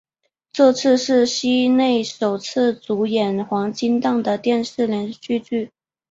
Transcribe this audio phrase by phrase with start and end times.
[0.51, 5.69] 这次是西内首次主演黄金档的电视连续剧。